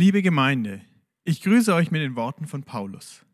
Liebe 0.00 0.22
Gemeinde, 0.22 0.80
ich 1.24 1.42
grüße 1.42 1.74
euch 1.74 1.90
mit 1.90 2.00
den 2.00 2.14
Worten 2.14 2.46
von 2.46 2.62
Paulus. 2.62 3.26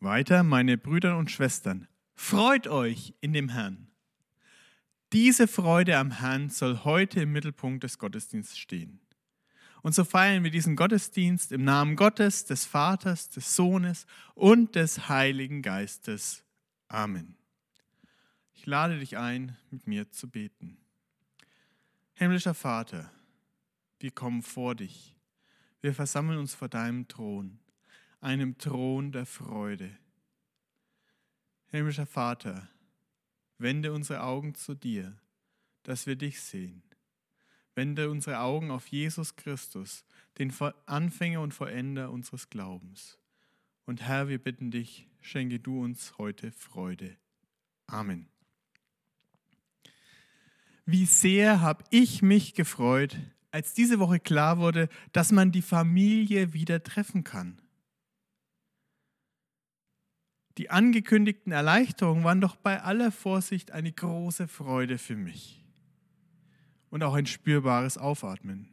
Weiter, 0.00 0.42
meine 0.42 0.76
Brüder 0.76 1.16
und 1.16 1.30
Schwestern, 1.30 1.88
freut 2.14 2.68
euch 2.68 3.14
in 3.22 3.32
dem 3.32 3.48
Herrn. 3.48 3.86
Diese 5.14 5.48
Freude 5.48 5.96
am 5.96 6.10
Herrn 6.10 6.50
soll 6.50 6.84
heute 6.84 7.22
im 7.22 7.32
Mittelpunkt 7.32 7.84
des 7.84 7.98
Gottesdienstes 7.98 8.58
stehen. 8.58 9.00
Und 9.80 9.94
so 9.94 10.04
feiern 10.04 10.44
wir 10.44 10.50
diesen 10.50 10.76
Gottesdienst 10.76 11.52
im 11.52 11.64
Namen 11.64 11.96
Gottes, 11.96 12.44
des 12.44 12.66
Vaters, 12.66 13.30
des 13.30 13.56
Sohnes 13.56 14.04
und 14.34 14.74
des 14.74 15.08
Heiligen 15.08 15.62
Geistes. 15.62 16.44
Amen. 16.88 17.34
Ich 18.52 18.66
lade 18.66 18.98
dich 18.98 19.16
ein, 19.16 19.56
mit 19.70 19.86
mir 19.86 20.10
zu 20.10 20.28
beten. 20.28 20.76
Himmlischer 22.12 22.52
Vater, 22.52 23.10
wir 24.00 24.10
kommen 24.10 24.42
vor 24.42 24.74
dich. 24.74 25.14
Wir 25.80 25.94
versammeln 25.94 26.38
uns 26.38 26.54
vor 26.54 26.68
deinem 26.68 27.08
Thron, 27.08 27.58
einem 28.20 28.58
Thron 28.58 29.12
der 29.12 29.26
Freude. 29.26 29.96
Himmlischer 31.66 32.06
Vater, 32.06 32.68
wende 33.58 33.92
unsere 33.92 34.22
Augen 34.22 34.54
zu 34.54 34.74
dir, 34.74 35.16
dass 35.82 36.06
wir 36.06 36.16
dich 36.16 36.40
sehen. 36.40 36.82
Wende 37.74 38.10
unsere 38.10 38.40
Augen 38.40 38.70
auf 38.70 38.88
Jesus 38.88 39.36
Christus, 39.36 40.04
den 40.38 40.52
Anfänger 40.86 41.40
und 41.40 41.54
Vollender 41.54 42.10
unseres 42.10 42.50
Glaubens. 42.50 43.18
Und 43.84 44.02
Herr, 44.02 44.28
wir 44.28 44.38
bitten 44.38 44.70
dich, 44.70 45.08
schenke 45.20 45.60
du 45.60 45.82
uns 45.82 46.18
heute 46.18 46.50
Freude. 46.50 47.16
Amen. 47.86 48.28
Wie 50.84 51.06
sehr 51.06 51.60
habe 51.60 51.84
ich 51.90 52.22
mich 52.22 52.54
gefreut, 52.54 53.16
als 53.58 53.74
diese 53.74 53.98
Woche 53.98 54.20
klar 54.20 54.58
wurde, 54.58 54.88
dass 55.10 55.32
man 55.32 55.50
die 55.50 55.62
Familie 55.62 56.52
wieder 56.52 56.80
treffen 56.80 57.24
kann. 57.24 57.60
Die 60.58 60.70
angekündigten 60.70 61.50
Erleichterungen 61.50 62.22
waren 62.22 62.40
doch 62.40 62.54
bei 62.54 62.80
aller 62.80 63.10
Vorsicht 63.10 63.72
eine 63.72 63.90
große 63.90 64.46
Freude 64.46 64.96
für 64.96 65.16
mich 65.16 65.64
und 66.90 67.02
auch 67.02 67.14
ein 67.14 67.26
spürbares 67.26 67.98
Aufatmen. 67.98 68.68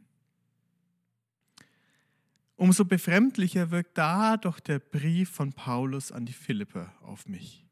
Umso 2.54 2.84
befremdlicher 2.84 3.72
wirkt 3.72 3.98
da 3.98 4.36
doch 4.36 4.60
der 4.60 4.78
Brief 4.78 5.30
von 5.30 5.52
Paulus 5.52 6.12
an 6.12 6.26
die 6.26 6.32
Philipper 6.32 6.94
auf 7.02 7.26
mich. 7.26 7.66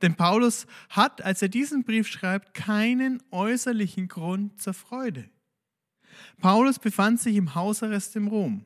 Denn 0.00 0.14
Paulus 0.14 0.68
hat, 0.90 1.22
als 1.22 1.42
er 1.42 1.48
diesen 1.48 1.82
Brief 1.82 2.06
schreibt, 2.06 2.54
keinen 2.54 3.20
äußerlichen 3.32 4.06
Grund 4.06 4.62
zur 4.62 4.74
Freude. 4.74 5.28
Paulus 6.40 6.78
befand 6.78 7.20
sich 7.20 7.36
im 7.36 7.54
Hausarrest 7.54 8.16
in 8.16 8.28
Rom. 8.28 8.64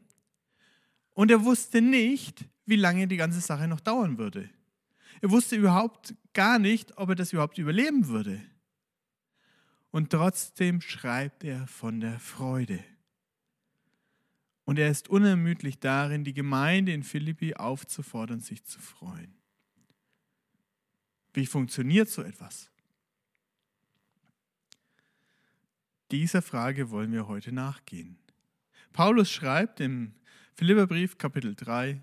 Und 1.15 1.31
er 1.31 1.45
wusste 1.45 1.81
nicht, 1.81 2.45
wie 2.67 2.77
lange 2.77 3.07
die 3.07 3.17
ganze 3.17 3.41
Sache 3.41 3.69
noch 3.69 3.81
dauern 3.81 4.19
würde. 4.19 4.51
Er 5.23 5.31
wusste 5.31 5.57
überhaupt 5.57 6.15
gar 6.35 6.59
nicht, 6.59 6.99
ob 6.99 7.11
er 7.11 7.15
das 7.15 7.33
überhaupt 7.33 7.59
überleben 7.59 8.09
würde. 8.09 8.41
Und 9.91 10.11
trotzdem 10.11 10.81
schreibt 10.81 11.43
er 11.43 11.67
von 11.67 12.01
der 12.01 12.21
Freude. 12.21 12.85
Und 14.65 14.79
er 14.79 14.91
ist 14.91 15.09
unermüdlich 15.09 15.79
darin, 15.79 16.25
die 16.25 16.35
Gemeinde 16.35 16.93
in 16.93 17.03
Philippi 17.03 17.55
aufzufordern, 17.55 18.41
sich 18.41 18.65
zu 18.65 18.81
freuen. 18.81 19.35
Wie 21.33 21.47
funktioniert 21.47 22.09
so 22.09 22.23
etwas? 22.23 22.71
Dieser 26.13 26.41
Frage 26.41 26.91
wollen 26.91 27.11
wir 27.11 27.27
heute 27.27 27.51
nachgehen. 27.51 28.17
Paulus 28.93 29.29
schreibt 29.29 29.81
im 29.81 30.15
Philipperbrief 30.55 31.19
Kapitel 31.19 31.57
3, 31.57 32.01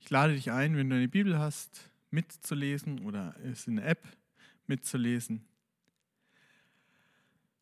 ich 0.00 0.08
lade 0.08 0.32
dich 0.32 0.50
ein, 0.50 0.74
wenn 0.74 0.88
du 0.88 0.96
eine 0.96 1.08
Bibel 1.08 1.38
hast, 1.38 1.90
mitzulesen 2.10 3.00
oder 3.00 3.36
es 3.44 3.66
in 3.66 3.76
der 3.76 3.88
App 3.88 4.08
mitzulesen. 4.66 5.44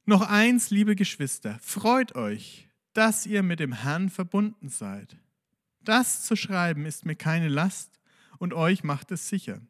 Noch 0.05 0.23
eins, 0.23 0.71
liebe 0.71 0.95
Geschwister, 0.95 1.59
freut 1.61 2.15
euch, 2.15 2.69
dass 2.93 3.27
ihr 3.27 3.43
mit 3.43 3.59
dem 3.59 3.73
Herrn 3.73 4.11
verbunden 4.11 4.69
seid. 4.69 5.17
Das 5.81 6.25
zu 6.25 6.37
schreiben 6.37 6.87
ist 6.87 7.05
mir 7.05 7.17
keine 7.17 7.49
Last 7.49 7.99
und 8.39 8.55
euch 8.55 8.85
macht 8.85 9.11
es 9.11 9.29
sicher. 9.29 9.61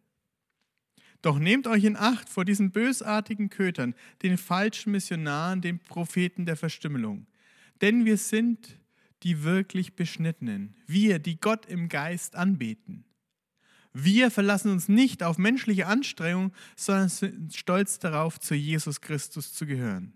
Doch 1.23 1.39
nehmt 1.39 1.69
euch 1.69 1.85
in 1.85 1.97
Acht 1.97 2.29
vor 2.29 2.45
diesen 2.45 2.73
bösartigen 2.73 3.49
Kötern, 3.49 3.95
den 4.23 4.37
falschen 4.37 4.91
Missionaren, 4.91 5.61
den 5.61 5.79
Propheten 5.79 6.47
der 6.47 6.57
Verstümmelung. 6.57 7.27
Denn 7.81 8.05
wir 8.05 8.17
sind 8.17 8.77
die 9.23 9.45
wirklich 9.45 9.95
Beschnittenen, 9.95 10.75
wir, 10.87 11.21
die 11.21 11.39
Gott 11.39 11.67
im 11.67 11.89
Geist 11.89 12.35
anbeten. 12.35 13.05
Wir 13.93 14.31
verlassen 14.31 14.73
uns 14.73 14.89
nicht 14.89 15.23
auf 15.23 15.39
menschliche 15.39 15.87
Anstrengung, 15.87 16.53
sondern 16.77 17.09
sind 17.09 17.55
stolz 17.55 17.99
darauf, 17.99 18.41
zu 18.41 18.55
Jesus 18.55 19.01
Christus 19.01 19.53
zu 19.53 19.67
gehören. 19.67 20.15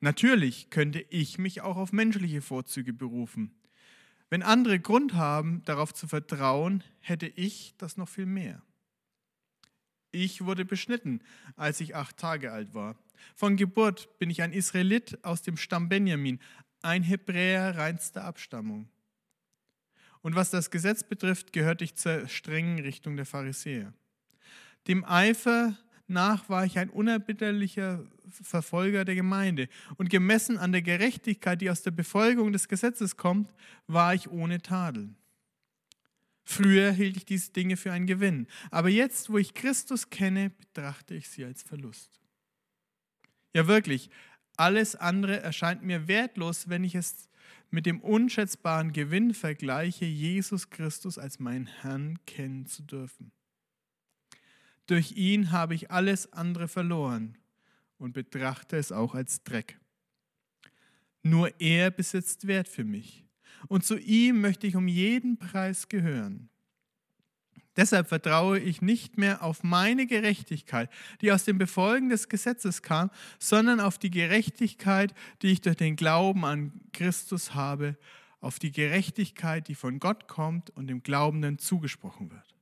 Natürlich 0.00 0.70
könnte 0.70 1.04
ich 1.10 1.38
mich 1.38 1.62
auch 1.62 1.76
auf 1.76 1.92
menschliche 1.92 2.40
Vorzüge 2.40 2.92
berufen. 2.92 3.54
Wenn 4.30 4.42
andere 4.42 4.78
Grund 4.78 5.14
haben, 5.14 5.62
darauf 5.64 5.92
zu 5.92 6.06
vertrauen, 6.06 6.82
hätte 7.00 7.26
ich 7.26 7.74
das 7.78 7.96
noch 7.96 8.08
viel 8.08 8.26
mehr. 8.26 8.62
Ich 10.16 10.46
wurde 10.46 10.64
beschnitten, 10.64 11.20
als 11.56 11.78
ich 11.80 11.94
acht 11.94 12.16
Tage 12.16 12.50
alt 12.50 12.72
war. 12.72 12.96
Von 13.34 13.56
Geburt 13.56 14.18
bin 14.18 14.30
ich 14.30 14.40
ein 14.40 14.54
Israelit 14.54 15.22
aus 15.22 15.42
dem 15.42 15.58
Stamm 15.58 15.90
Benjamin, 15.90 16.40
ein 16.80 17.02
Hebräer 17.02 17.76
reinster 17.76 18.24
Abstammung. 18.24 18.88
Und 20.22 20.34
was 20.34 20.50
das 20.50 20.70
Gesetz 20.70 21.04
betrifft, 21.04 21.52
gehörte 21.52 21.84
ich 21.84 21.96
zur 21.96 22.28
strengen 22.28 22.78
Richtung 22.78 23.16
der 23.16 23.26
Pharisäer. 23.26 23.92
Dem 24.86 25.04
Eifer 25.04 25.76
nach 26.06 26.48
war 26.48 26.64
ich 26.64 26.78
ein 26.78 26.88
unerbitterlicher 26.88 28.02
Verfolger 28.30 29.04
der 29.04 29.16
Gemeinde. 29.16 29.68
Und 29.98 30.08
gemessen 30.08 30.56
an 30.56 30.72
der 30.72 30.82
Gerechtigkeit, 30.82 31.60
die 31.60 31.68
aus 31.68 31.82
der 31.82 31.90
Befolgung 31.90 32.52
des 32.52 32.68
Gesetzes 32.68 33.18
kommt, 33.18 33.52
war 33.86 34.14
ich 34.14 34.30
ohne 34.30 34.62
Tadel. 34.62 35.10
Früher 36.48 36.92
hielt 36.92 37.16
ich 37.16 37.24
diese 37.24 37.50
Dinge 37.50 37.76
für 37.76 37.90
einen 37.90 38.06
Gewinn, 38.06 38.46
aber 38.70 38.88
jetzt, 38.88 39.30
wo 39.30 39.36
ich 39.36 39.52
Christus 39.52 40.10
kenne, 40.10 40.50
betrachte 40.50 41.16
ich 41.16 41.28
sie 41.28 41.44
als 41.44 41.64
Verlust. 41.64 42.20
Ja 43.52 43.66
wirklich, 43.66 44.10
alles 44.56 44.94
andere 44.94 45.40
erscheint 45.40 45.82
mir 45.82 46.06
wertlos, 46.06 46.68
wenn 46.68 46.84
ich 46.84 46.94
es 46.94 47.28
mit 47.70 47.84
dem 47.84 48.00
unschätzbaren 48.00 48.92
Gewinn 48.92 49.34
vergleiche, 49.34 50.04
Jesus 50.04 50.70
Christus 50.70 51.18
als 51.18 51.40
meinen 51.40 51.66
Herrn 51.66 52.16
kennen 52.26 52.66
zu 52.66 52.84
dürfen. 52.84 53.32
Durch 54.86 55.16
ihn 55.16 55.50
habe 55.50 55.74
ich 55.74 55.90
alles 55.90 56.32
andere 56.32 56.68
verloren 56.68 57.36
und 57.98 58.12
betrachte 58.12 58.76
es 58.76 58.92
auch 58.92 59.16
als 59.16 59.42
Dreck. 59.42 59.80
Nur 61.24 61.60
er 61.60 61.90
besitzt 61.90 62.46
Wert 62.46 62.68
für 62.68 62.84
mich 62.84 63.25
und 63.68 63.84
zu 63.84 63.98
ihm 63.98 64.40
möchte 64.40 64.66
ich 64.66 64.76
um 64.76 64.88
jeden 64.88 65.38
Preis 65.38 65.88
gehören. 65.88 66.48
Deshalb 67.76 68.08
vertraue 68.08 68.58
ich 68.58 68.80
nicht 68.80 69.18
mehr 69.18 69.42
auf 69.42 69.62
meine 69.62 70.06
Gerechtigkeit, 70.06 70.90
die 71.20 71.30
aus 71.30 71.44
dem 71.44 71.58
Befolgen 71.58 72.08
des 72.08 72.28
Gesetzes 72.30 72.80
kam, 72.80 73.10
sondern 73.38 73.80
auf 73.80 73.98
die 73.98 74.10
Gerechtigkeit, 74.10 75.14
die 75.42 75.48
ich 75.48 75.60
durch 75.60 75.76
den 75.76 75.96
Glauben 75.96 76.44
an 76.46 76.72
Christus 76.92 77.54
habe, 77.54 77.98
auf 78.40 78.58
die 78.58 78.72
Gerechtigkeit, 78.72 79.68
die 79.68 79.74
von 79.74 79.98
Gott 79.98 80.26
kommt 80.26 80.70
und 80.70 80.86
dem 80.86 81.02
Glaubenden 81.02 81.58
zugesprochen 81.58 82.30
wird. 82.30 82.56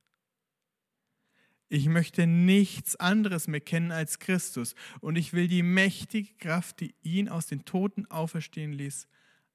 Ich 1.69 1.87
möchte 1.87 2.27
nichts 2.27 2.97
anderes 2.97 3.49
mehr 3.49 3.61
kennen 3.61 3.93
als 3.93 4.19
Christus 4.19 4.75
und 5.01 5.17
ich 5.17 5.33
will 5.33 5.49
die 5.49 5.63
mächtige 5.63 6.35
Kraft, 6.35 6.81
die 6.81 6.95
ihn 7.03 7.29
aus 7.29 7.47
den 7.47 7.65
Toten 7.65 8.07
auferstehen 8.07 8.73
ließ, 8.73 9.09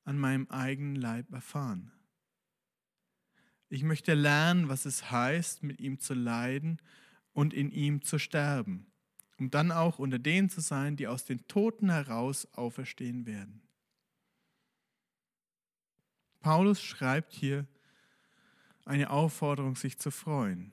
an 0.03 0.17
meinem 0.17 0.47
eigenen 0.49 0.95
Leib 0.95 1.31
erfahren. 1.31 1.91
Ich 3.69 3.83
möchte 3.83 4.15
lernen, 4.15 4.67
was 4.67 4.85
es 4.85 5.11
heißt, 5.11 5.61
mit 5.61 5.79
ihm 5.79 5.99
zu 5.99 6.15
leiden 6.15 6.81
und 7.33 7.53
in 7.53 7.71
ihm 7.71 8.01
zu 8.01 8.17
sterben, 8.17 8.87
um 9.37 9.51
dann 9.51 9.71
auch 9.71 9.99
unter 9.99 10.17
denen 10.17 10.49
zu 10.49 10.61
sein, 10.61 10.95
die 10.95 11.07
aus 11.07 11.25
den 11.25 11.47
Toten 11.47 11.91
heraus 11.91 12.47
auferstehen 12.53 13.27
werden. 13.27 13.61
Paulus 16.39 16.81
schreibt 16.81 17.33
hier 17.33 17.67
eine 18.85 19.11
Aufforderung, 19.11 19.75
sich 19.75 19.99
zu 19.99 20.09
freuen. 20.09 20.71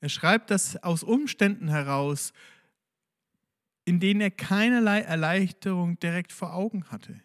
Er 0.00 0.08
schreibt 0.08 0.50
das 0.50 0.82
aus 0.82 1.04
Umständen 1.04 1.68
heraus, 1.68 2.32
in 3.84 4.00
denen 4.00 4.20
er 4.20 4.30
keinerlei 4.30 5.00
Erleichterung 5.00 5.98
direkt 6.00 6.32
vor 6.32 6.54
Augen 6.54 6.90
hatte 6.90 7.20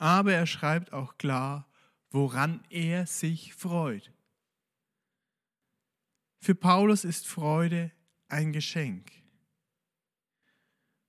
aber 0.00 0.32
er 0.32 0.46
schreibt 0.46 0.94
auch 0.94 1.18
klar, 1.18 1.68
woran 2.10 2.64
er 2.70 3.06
sich 3.06 3.52
freut. 3.54 4.10
Für 6.40 6.54
Paulus 6.54 7.04
ist 7.04 7.28
Freude 7.28 7.92
ein 8.28 8.52
Geschenk. 8.52 9.12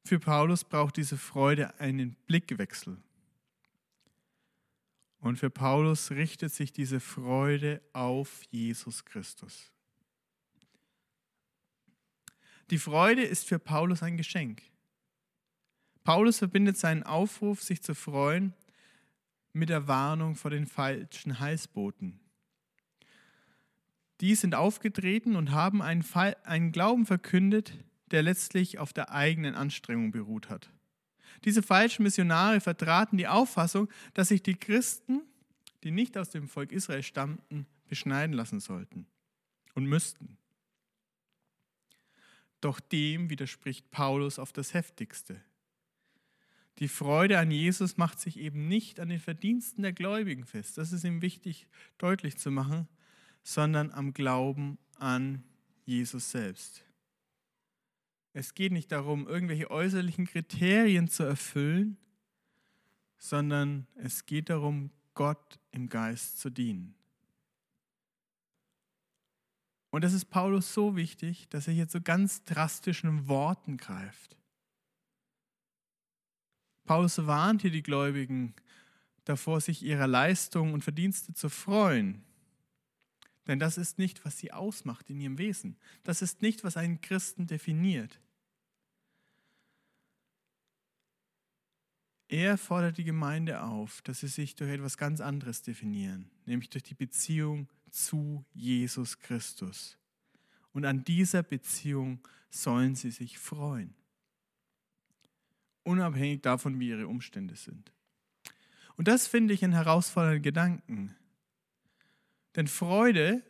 Für 0.04 0.20
Paulus 0.20 0.66
braucht 0.66 0.98
diese 0.98 1.18
Freude 1.18 1.80
einen 1.80 2.16
Blickwechsel. 2.28 2.98
Und 5.20 5.38
für 5.38 5.50
Paulus 5.50 6.12
richtet 6.12 6.54
sich 6.54 6.74
diese 6.74 7.00
Freude 7.00 7.82
auf 7.94 8.44
Jesus 8.50 9.06
Christus. 9.06 9.72
Die 12.70 12.80
Freude 12.80 13.24
ist 13.24 13.48
für 13.48 13.60
Paulus 13.60 14.04
ein 14.04 14.18
Geschenk. 14.18 14.64
Paulus 16.04 16.40
verbindet 16.40 16.78
seinen 16.78 17.04
Aufruf, 17.04 17.62
sich 17.62 17.82
zu 17.82 17.96
freuen, 17.96 18.54
mit 19.54 19.70
der 19.70 19.88
Warnung 19.88 20.36
vor 20.36 20.52
den 20.52 20.66
falschen 20.66 21.40
Heilsboten. 21.40 22.20
Die 24.22 24.36
sind 24.36 24.56
aufgetreten 24.56 25.36
und 25.36 25.52
haben 25.52 25.82
einen, 25.82 26.04
Fall, 26.04 26.38
einen 26.44 26.72
Glauben 26.72 27.06
verkündet, 27.06 27.74
der 28.12 28.22
letztlich 28.22 28.78
auf 28.78 28.94
der 28.94 29.12
eigenen 29.12 29.56
Anstrengung 29.56 30.12
beruht 30.12 30.50
hat. 30.50 30.70
Diese 31.44 31.64
falschen 31.64 32.04
Missionare 32.04 32.62
vertraten 32.62 33.18
die 33.18 33.28
Auffassung, 33.28 33.90
dass 34.14 34.28
sich 34.28 34.44
die 34.44 34.56
Christen, 34.56 35.22
die 35.84 35.92
nicht 35.92 36.18
aus 36.18 36.30
dem 36.30 36.48
Volk 36.48 36.72
Israel 36.72 37.04
stammten, 37.04 37.66
beschneiden 37.88 38.34
lassen 38.34 38.60
sollten 38.60 39.08
und 39.74 39.86
müssten. 39.86 40.38
Doch 42.62 42.80
dem 42.80 43.32
widerspricht 43.32 43.90
Paulus 43.90 44.38
auf 44.38 44.54
das 44.54 44.76
heftigste. 44.76 45.42
Die 46.80 46.88
Freude 46.88 47.38
an 47.38 47.52
Jesus 47.52 47.98
macht 47.98 48.20
sich 48.20 48.38
eben 48.38 48.68
nicht 48.68 49.00
an 49.00 49.10
den 49.10 49.20
Verdiensten 49.20 49.84
der 49.84 49.94
Gläubigen 49.94 50.46
fest, 50.46 50.78
das 50.78 50.92
ist 50.92 51.04
ihm 51.04 51.22
wichtig 51.22 51.68
deutlich 51.98 52.38
zu 52.38 52.52
machen, 52.52 52.88
sondern 53.44 53.92
am 53.92 54.14
Glauben 54.14 54.78
an 54.98 55.44
Jesus 55.86 56.32
selbst. 56.32 56.86
Es 58.34 58.54
geht 58.54 58.72
nicht 58.72 58.92
darum, 58.92 59.28
irgendwelche 59.28 59.70
äußerlichen 59.70 60.26
Kriterien 60.26 61.10
zu 61.10 61.24
erfüllen, 61.24 61.98
sondern 63.18 63.88
es 63.96 64.26
geht 64.26 64.50
darum, 64.50 64.92
Gott 65.14 65.60
im 65.72 65.90
Geist 65.90 66.40
zu 66.40 66.50
dienen. 66.50 66.96
Und 69.92 70.06
das 70.06 70.14
ist 70.14 70.26
Paulus 70.26 70.74
so 70.74 70.96
wichtig, 70.96 71.50
dass 71.50 71.68
er 71.68 71.74
hier 71.74 71.90
zu 71.90 72.02
ganz 72.02 72.46
drastischen 72.46 73.28
Worten 73.28 73.76
greift. 73.76 74.38
Paulus 76.92 77.26
warnt 77.26 77.62
hier 77.62 77.72
die 77.72 77.84
Gläubigen 77.84 78.54
davor, 79.24 79.62
sich 79.62 79.82
ihrer 79.82 80.08
Leistung 80.08 80.74
und 80.74 80.84
Verdienste 80.84 81.34
zu 81.34 81.48
freuen. 81.48 82.22
Denn 83.48 83.60
das 83.60 83.78
ist 83.78 83.98
nicht, 83.98 84.26
was 84.26 84.38
sie 84.38 84.52
ausmacht 84.52 85.10
in 85.10 85.22
ihrem 85.22 85.38
Wesen. 85.38 85.78
Das 86.04 86.22
ist 86.22 86.42
nicht, 86.42 86.66
was 86.66 86.76
einen 86.76 87.00
Christen 87.00 87.48
definiert. 87.48 88.20
Er 92.28 92.58
fordert 92.58 92.98
die 92.98 93.06
Gemeinde 93.06 93.64
auf, 93.64 94.02
dass 94.02 94.20
sie 94.20 94.28
sich 94.28 94.58
durch 94.58 94.72
etwas 94.72 94.98
ganz 94.98 95.22
anderes 95.22 95.62
definieren, 95.62 96.30
nämlich 96.46 96.70
durch 96.72 96.84
die 96.84 96.94
Beziehung 96.94 97.70
zu 97.90 98.44
Jesus 98.54 99.18
Christus. 99.18 99.98
Und 100.74 100.84
an 100.84 101.06
dieser 101.06 101.42
Beziehung 101.42 102.20
sollen 102.50 102.96
sie 102.96 103.12
sich 103.12 103.40
freuen, 103.40 103.96
unabhängig 105.84 106.42
davon, 106.42 106.80
wie 106.80 106.90
ihre 106.90 107.08
Umstände 107.08 107.56
sind. 107.56 107.92
Und 108.98 109.08
das 109.08 109.28
finde 109.28 109.54
ich 109.54 109.64
einen 109.64 109.74
herausfordernden 109.74 110.44
Gedanken, 110.44 111.16
denn 112.56 112.68
Freude 112.68 113.44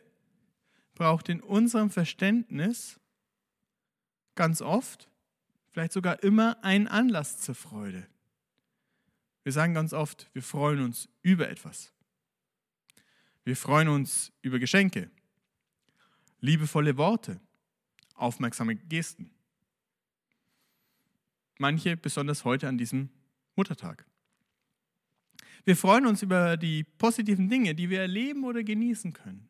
braucht 0.94 1.28
in 1.28 1.40
unserem 1.40 1.90
Verständnis 1.90 3.00
ganz 4.34 4.62
oft, 4.62 5.10
vielleicht 5.72 5.92
sogar 5.92 6.22
immer, 6.22 6.62
einen 6.62 6.86
Anlass 6.86 7.38
zur 7.38 7.54
Freude. 7.54 8.06
Wir 9.42 9.52
sagen 9.52 9.74
ganz 9.74 9.92
oft, 9.92 10.30
wir 10.32 10.42
freuen 10.42 10.82
uns 10.82 11.08
über 11.22 11.48
etwas. 11.48 11.92
Wir 13.44 13.56
freuen 13.56 13.88
uns 13.88 14.32
über 14.40 14.60
Geschenke, 14.60 15.10
liebevolle 16.40 16.96
Worte, 16.96 17.40
aufmerksame 18.14 18.76
Gesten. 18.76 19.31
Manche 21.62 21.96
besonders 21.96 22.44
heute 22.44 22.66
an 22.66 22.76
diesem 22.76 23.08
Muttertag. 23.54 24.04
Wir 25.64 25.76
freuen 25.76 26.06
uns 26.06 26.20
über 26.20 26.56
die 26.56 26.82
positiven 26.82 27.48
Dinge, 27.48 27.76
die 27.76 27.88
wir 27.88 28.00
erleben 28.00 28.42
oder 28.42 28.64
genießen 28.64 29.12
können. 29.12 29.48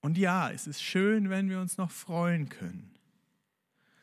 Und 0.00 0.18
ja, 0.18 0.50
es 0.50 0.66
ist 0.66 0.82
schön, 0.82 1.30
wenn 1.30 1.48
wir 1.48 1.60
uns 1.60 1.78
noch 1.78 1.92
freuen 1.92 2.48
können. 2.48 2.98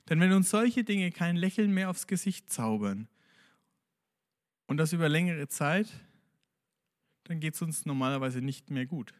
Denn 0.07 0.21
wenn 0.21 0.31
uns 0.31 0.51
solche 0.51 0.86
Dinge 0.86 1.12
kein 1.12 1.36
Lächeln 1.36 1.74
mehr 1.74 1.89
aufs 1.89 2.07
Gesicht 2.07 2.50
zaubern 2.50 3.10
und 4.68 4.77
das 4.77 4.94
über 4.94 5.10
längere 5.10 5.50
Zeit, 5.50 5.92
dann 7.25 7.42
geht 7.42 7.56
es 7.56 7.62
uns 7.62 7.86
normalerweise 7.86 8.39
nicht 8.39 8.69
mehr 8.69 8.86
gut. 8.86 9.13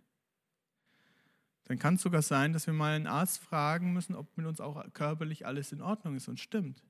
Dann 1.70 1.80
kann 1.80 1.96
es 1.96 2.02
sogar 2.02 2.22
sein, 2.22 2.52
dass 2.52 2.68
wir 2.68 2.74
mal 2.74 2.94
einen 2.94 3.08
Arzt 3.08 3.42
fragen 3.42 3.94
müssen, 3.94 4.14
ob 4.14 4.36
mit 4.36 4.46
uns 4.46 4.60
auch 4.60 4.84
körperlich 4.94 5.46
alles 5.46 5.72
in 5.72 5.82
Ordnung 5.82 6.18
ist 6.18 6.28
und 6.28 6.42
stimmt 6.42 6.84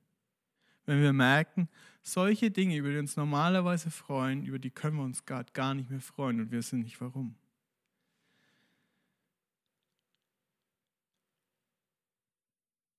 wenn 0.90 1.02
wir 1.02 1.12
merken, 1.12 1.68
solche 2.02 2.50
Dinge, 2.50 2.76
über 2.76 2.90
die 2.90 2.98
uns 2.98 3.16
normalerweise 3.16 3.92
freuen, 3.92 4.44
über 4.44 4.58
die 4.58 4.70
können 4.70 4.96
wir 4.96 5.04
uns 5.04 5.24
gerade 5.24 5.52
gar 5.52 5.72
nicht 5.72 5.88
mehr 5.88 6.00
freuen 6.00 6.40
und 6.40 6.50
wir 6.50 6.58
wissen 6.58 6.80
nicht 6.80 7.00
warum. 7.00 7.36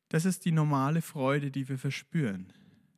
Das 0.07 0.24
ist 0.24 0.45
die 0.45 0.54
normale 0.54 1.01
Freude, 1.01 1.51
die 1.51 1.68
wir 1.68 1.78
verspüren. 1.78 2.54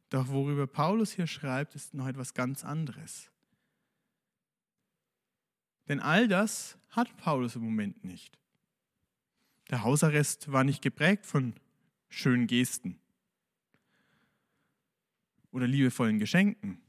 Doch 0.10 0.28
worüber 0.28 0.68
Paulus 0.68 1.12
hier 1.12 1.26
schreibt, 1.26 1.74
ist 1.74 1.96
noch 1.96 2.08
etwas 2.08 2.36
ganz 2.36 2.64
anderes. 2.64 3.32
Denn 5.88 6.00
all 6.00 6.28
das 6.28 6.78
hat 6.90 7.18
Paulus 7.18 7.56
im 7.56 7.64
Moment 7.64 8.04
nicht. 8.04 8.38
Der 9.70 9.84
Hausarrest 9.84 10.52
war 10.52 10.64
nicht 10.64 10.82
geprägt 10.82 11.26
von 11.26 11.54
schönen 12.10 12.48
Gesten 12.48 13.00
oder 15.52 15.68
liebevollen 15.68 16.20
Geschenken. 16.20 16.80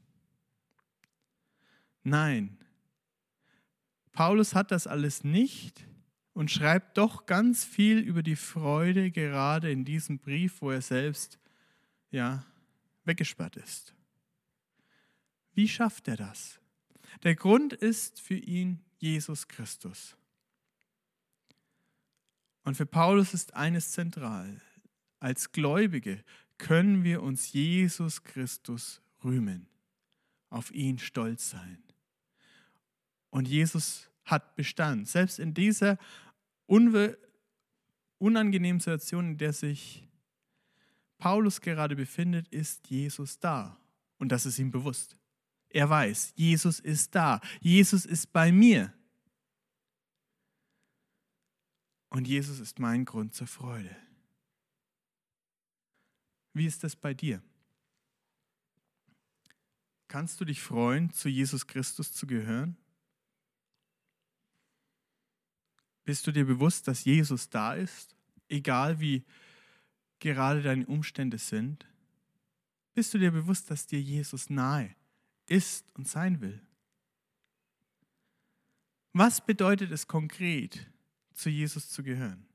Nein, 2.03 2.57
Paulus 4.15 4.55
hat 4.55 4.71
das 4.71 4.87
alles 4.87 5.23
nicht 5.25 5.85
und 6.33 6.49
schreibt 6.49 6.97
doch 6.97 7.25
ganz 7.25 7.65
viel 7.65 7.99
über 7.99 8.23
die 8.23 8.37
Freude 8.37 9.11
gerade 9.11 9.69
in 9.71 9.83
diesem 9.83 10.19
Brief, 10.19 10.61
wo 10.61 10.71
er 10.71 10.81
selbst 10.81 11.37
ja 12.11 12.45
weggesperrt 13.03 13.57
ist. 13.57 13.93
Wie 15.53 15.67
schafft 15.67 16.07
er 16.07 16.15
das? 16.15 16.59
Der 17.23 17.35
Grund 17.35 17.73
ist 17.73 18.21
für 18.21 18.35
ihn 18.35 18.79
Jesus 18.97 19.47
Christus. 19.47 20.15
Und 22.65 22.75
für 22.75 22.85
Paulus 22.85 23.33
ist 23.33 23.53
eines 23.53 23.91
zentral. 23.91 24.59
Als 25.19 25.53
Gläubige 25.53 26.23
können 26.57 27.03
wir 27.03 27.23
uns 27.23 27.53
Jesus 27.53 28.23
Christus 28.23 29.01
rühmen, 29.23 29.67
auf 30.49 30.71
ihn 30.71 30.99
stolz 30.99 31.51
sein. 31.51 31.81
Und 33.29 33.47
Jesus 33.47 34.09
hat 34.25 34.55
Bestand. 34.55 35.07
Selbst 35.07 35.39
in 35.39 35.53
dieser 35.53 35.97
unangenehmen 38.17 38.79
Situation, 38.79 39.31
in 39.31 39.37
der 39.37 39.53
sich 39.53 40.07
Paulus 41.17 41.61
gerade 41.61 41.95
befindet, 41.95 42.47
ist 42.49 42.89
Jesus 42.89 43.39
da. 43.39 43.77
Und 44.17 44.31
das 44.31 44.45
ist 44.45 44.57
ihm 44.59 44.71
bewusst. 44.71 45.17
Er 45.69 45.89
weiß, 45.89 46.33
Jesus 46.35 46.79
ist 46.79 47.13
da. 47.13 47.41
Jesus 47.59 48.05
ist 48.05 48.31
bei 48.33 48.51
mir. 48.51 48.93
Und 52.15 52.29
Jesus 52.29 52.61
ist 52.61 52.79
mein 52.79 53.03
Grund 53.03 53.33
zur 53.33 53.45
Freude. 53.45 53.93
Wie 56.53 56.65
ist 56.65 56.81
das 56.85 56.95
bei 56.95 57.13
dir? 57.13 57.43
Kannst 60.07 60.39
du 60.39 60.45
dich 60.45 60.61
freuen, 60.61 61.11
zu 61.11 61.27
Jesus 61.27 61.67
Christus 61.67 62.13
zu 62.13 62.25
gehören? 62.25 62.77
Bist 66.05 66.25
du 66.25 66.31
dir 66.31 66.45
bewusst, 66.45 66.87
dass 66.87 67.03
Jesus 67.03 67.49
da 67.49 67.73
ist, 67.73 68.15
egal 68.47 69.01
wie 69.01 69.25
gerade 70.19 70.61
deine 70.61 70.85
Umstände 70.85 71.37
sind? 71.37 71.85
Bist 72.93 73.13
du 73.13 73.17
dir 73.17 73.31
bewusst, 73.31 73.69
dass 73.69 73.87
dir 73.87 73.99
Jesus 73.99 74.49
nahe 74.49 74.95
ist 75.47 75.93
und 75.95 76.07
sein 76.07 76.39
will? 76.39 76.65
Was 79.11 79.45
bedeutet 79.45 79.91
es 79.91 80.07
konkret, 80.07 80.89
zu 81.35 81.49
Jesus 81.49 81.89
zu 81.89 82.03
gehören? 82.03 82.47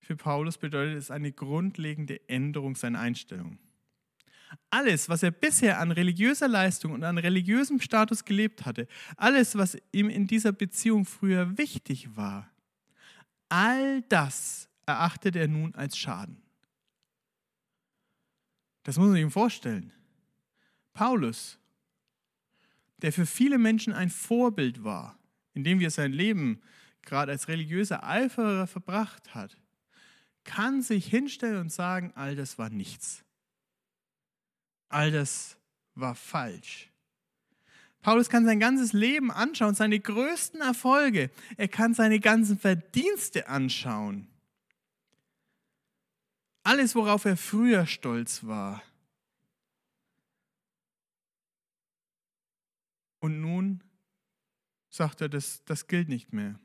Für 0.00 0.16
Paulus 0.16 0.56
bedeutet 0.56 0.96
es 0.96 1.10
eine 1.10 1.32
grundlegende 1.32 2.28
Änderung 2.28 2.76
seiner 2.76 3.00
Einstellung. 3.00 3.58
Alles, 4.70 5.08
was 5.08 5.24
er 5.24 5.32
bisher 5.32 5.80
an 5.80 5.90
religiöser 5.90 6.46
Leistung 6.46 6.92
und 6.92 7.02
an 7.02 7.18
religiösem 7.18 7.80
Status 7.80 8.24
gelebt 8.24 8.64
hatte, 8.64 8.86
alles, 9.16 9.56
was 9.56 9.76
ihm 9.90 10.08
in 10.08 10.28
dieser 10.28 10.52
Beziehung 10.52 11.04
früher 11.04 11.58
wichtig 11.58 12.16
war, 12.16 12.48
all 13.48 14.02
das 14.02 14.68
erachtet 14.86 15.34
er 15.34 15.48
nun 15.48 15.74
als 15.74 15.98
Schaden. 15.98 16.40
Das 18.84 18.96
muss 18.98 19.08
man 19.08 19.16
sich 19.16 19.32
vorstellen. 19.32 19.92
Paulus, 20.92 21.58
der 22.98 23.12
für 23.12 23.26
viele 23.26 23.58
Menschen 23.58 23.92
ein 23.92 24.10
Vorbild 24.10 24.84
war, 24.84 25.18
indem 25.56 25.80
er 25.80 25.90
sein 25.90 26.12
Leben 26.12 26.60
gerade 27.02 27.32
als 27.32 27.48
religiöser 27.48 28.06
Eiferer 28.06 28.66
verbracht 28.66 29.34
hat, 29.34 29.56
kann 30.44 30.82
sich 30.82 31.06
hinstellen 31.06 31.56
und 31.56 31.72
sagen, 31.72 32.12
all 32.14 32.36
das 32.36 32.58
war 32.58 32.68
nichts. 32.68 33.24
All 34.88 35.10
das 35.10 35.56
war 35.94 36.14
falsch. 36.14 36.90
Paulus 38.02 38.28
kann 38.28 38.44
sein 38.44 38.60
ganzes 38.60 38.92
Leben 38.92 39.32
anschauen, 39.32 39.74
seine 39.74 39.98
größten 39.98 40.60
Erfolge. 40.60 41.30
Er 41.56 41.68
kann 41.68 41.94
seine 41.94 42.20
ganzen 42.20 42.58
Verdienste 42.58 43.48
anschauen. 43.48 44.28
Alles, 46.62 46.94
worauf 46.94 47.24
er 47.24 47.36
früher 47.36 47.86
stolz 47.86 48.44
war. 48.44 48.82
Und 53.20 53.40
nun 53.40 53.82
sagt 54.96 55.20
er, 55.20 55.28
das, 55.28 55.62
das 55.64 55.86
gilt 55.86 56.08
nicht 56.08 56.32
mehr. 56.32 56.58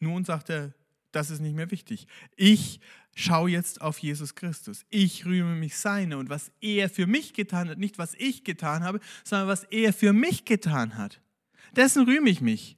Nun 0.00 0.24
sagt 0.24 0.50
er, 0.50 0.74
das 1.10 1.30
ist 1.30 1.40
nicht 1.40 1.56
mehr 1.56 1.70
wichtig. 1.70 2.06
Ich 2.36 2.80
schaue 3.14 3.50
jetzt 3.50 3.80
auf 3.80 3.98
Jesus 3.98 4.34
Christus. 4.34 4.84
Ich 4.90 5.24
rühme 5.24 5.56
mich 5.56 5.76
seine 5.76 6.18
und 6.18 6.28
was 6.28 6.52
er 6.60 6.88
für 6.88 7.06
mich 7.06 7.34
getan 7.34 7.68
hat, 7.68 7.78
nicht 7.78 7.98
was 7.98 8.14
ich 8.14 8.44
getan 8.44 8.84
habe, 8.84 9.00
sondern 9.24 9.48
was 9.48 9.64
er 9.64 9.92
für 9.92 10.12
mich 10.12 10.44
getan 10.44 10.96
hat. 10.96 11.20
Dessen 11.72 12.04
rühme 12.04 12.30
ich 12.30 12.40
mich. 12.40 12.76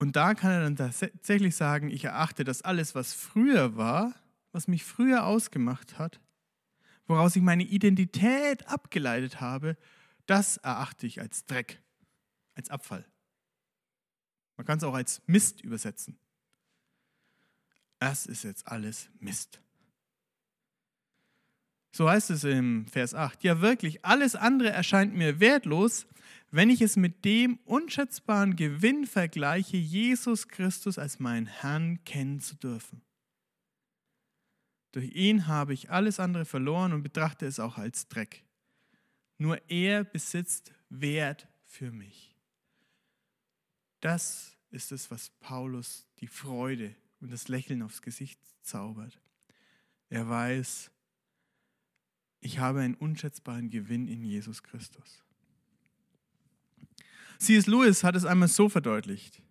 Und 0.00 0.14
da 0.14 0.34
kann 0.34 0.50
er 0.52 0.62
dann 0.62 0.76
tatsächlich 0.76 1.56
sagen, 1.56 1.90
ich 1.90 2.04
erachte 2.04 2.44
das 2.44 2.62
alles, 2.62 2.94
was 2.94 3.14
früher 3.14 3.76
war, 3.76 4.14
was 4.52 4.68
mich 4.68 4.84
früher 4.84 5.24
ausgemacht 5.24 5.98
hat, 5.98 6.20
woraus 7.08 7.34
ich 7.34 7.42
meine 7.42 7.64
Identität 7.64 8.68
abgeleitet 8.68 9.40
habe, 9.40 9.76
das 10.26 10.58
erachte 10.58 11.06
ich 11.06 11.20
als 11.20 11.46
Dreck, 11.46 11.82
als 12.54 12.70
Abfall. 12.70 13.04
Man 14.56 14.66
kann 14.66 14.78
es 14.78 14.84
auch 14.84 14.94
als 14.94 15.22
Mist 15.26 15.60
übersetzen. 15.62 16.18
Es 17.98 18.26
ist 18.26 18.44
jetzt 18.44 18.68
alles 18.68 19.10
Mist. 19.18 19.60
So 21.92 22.08
heißt 22.08 22.30
es 22.30 22.44
im 22.44 22.86
Vers 22.86 23.14
8. 23.14 23.42
Ja 23.42 23.60
wirklich, 23.60 24.04
alles 24.04 24.36
andere 24.36 24.70
erscheint 24.70 25.14
mir 25.14 25.40
wertlos, 25.40 26.06
wenn 26.50 26.70
ich 26.70 26.80
es 26.80 26.96
mit 26.96 27.24
dem 27.24 27.58
unschätzbaren 27.64 28.56
Gewinn 28.56 29.06
vergleiche, 29.06 29.76
Jesus 29.76 30.48
Christus 30.48 30.98
als 30.98 31.18
meinen 31.18 31.46
Herrn 31.46 32.04
kennen 32.04 32.40
zu 32.40 32.54
dürfen. 32.54 33.02
Durch 34.92 35.10
ihn 35.14 35.46
habe 35.46 35.74
ich 35.74 35.90
alles 35.90 36.18
andere 36.18 36.44
verloren 36.44 36.92
und 36.92 37.02
betrachte 37.02 37.46
es 37.46 37.60
auch 37.60 37.78
als 37.78 38.08
Dreck. 38.08 38.44
Nur 39.36 39.60
er 39.70 40.04
besitzt 40.04 40.72
Wert 40.88 41.46
für 41.66 41.90
mich. 41.90 42.34
Das 44.00 44.56
ist 44.70 44.92
es, 44.92 45.10
was 45.10 45.30
Paulus 45.40 46.06
die 46.20 46.26
Freude 46.26 46.94
und 47.20 47.32
das 47.32 47.48
Lächeln 47.48 47.82
aufs 47.82 48.02
Gesicht 48.02 48.40
zaubert. 48.62 49.20
Er 50.08 50.28
weiß, 50.28 50.90
ich 52.40 52.58
habe 52.58 52.80
einen 52.80 52.94
unschätzbaren 52.94 53.70
Gewinn 53.70 54.08
in 54.08 54.24
Jesus 54.24 54.62
Christus. 54.62 55.22
C.S. 57.38 57.66
Lewis 57.66 58.04
hat 58.04 58.16
es 58.16 58.24
einmal 58.24 58.48
so 58.48 58.68
verdeutlicht. 58.68 59.42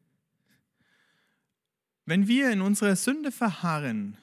Wenn 2.06 2.28
wir 2.28 2.52
in 2.52 2.62
unserer 2.62 2.96
Sünde 2.96 3.32
verharren, 3.32 4.18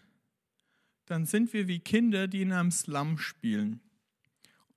dann 1.07 1.27
sind 1.27 1.53
wir 1.53 1.69
wie 1.69 1.81
Kinder, 1.81 2.29
die 2.29 2.43
in 2.43 2.53
einem 2.53 2.71
Slum 2.71 3.19
spielen. 3.19 3.81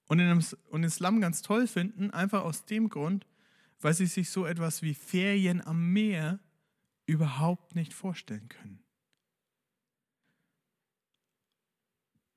Und, 0.07 0.19
in 0.19 0.27
einem, 0.27 0.43
und 0.69 0.81
den 0.81 0.91
Slum 0.91 1.21
ganz 1.21 1.41
toll 1.41 1.67
finden, 1.67 2.11
einfach 2.11 2.43
aus 2.43 2.65
dem 2.65 2.89
Grund, 2.89 3.25
weil 3.79 3.93
sie 3.93 4.05
sich 4.05 4.29
so 4.29 4.45
etwas 4.45 4.81
wie 4.81 4.93
Ferien 4.93 5.65
am 5.65 5.91
Meer 5.91 6.39
überhaupt 7.05 7.75
nicht 7.75 7.93
vorstellen 7.93 8.47
können. 8.49 8.79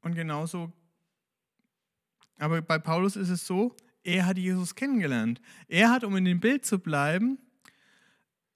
Und 0.03 0.15
genauso, 0.15 0.73
aber 2.39 2.63
bei 2.63 2.79
Paulus 2.79 3.17
ist 3.17 3.29
es 3.29 3.47
so, 3.47 3.77
er 4.03 4.25
hat 4.25 4.39
Jesus 4.39 4.75
kennengelernt. 4.75 5.43
Er 5.69 5.91
hat, 5.91 6.05
um 6.05 6.17
in 6.17 6.25
dem 6.25 6.41
Bild 6.41 6.65
zu 6.65 6.79
bleiben, 6.79 7.39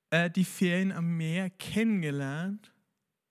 äh, 0.08 0.30
die 0.30 0.44
Ferien 0.44 0.90
am 0.90 1.16
Meer 1.16 1.50
kennengelernt 1.50 2.72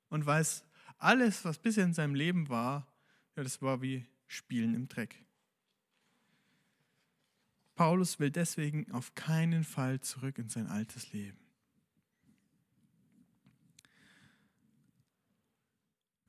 und 0.09 0.25
weiß, 0.25 0.63
alles, 1.03 1.43
was 1.45 1.59
bisher 1.59 1.83
in 1.83 1.93
seinem 1.93 2.15
Leben 2.15 2.49
war, 2.49 2.87
ja, 3.35 3.43
das 3.43 3.61
war 3.61 3.81
wie 3.81 4.05
Spielen 4.27 4.73
im 4.73 4.87
Dreck. 4.87 5.23
Paulus 7.75 8.19
will 8.19 8.31
deswegen 8.31 8.91
auf 8.91 9.13
keinen 9.15 9.63
Fall 9.63 9.99
zurück 10.01 10.37
in 10.37 10.49
sein 10.49 10.67
altes 10.67 11.11
Leben. 11.11 11.37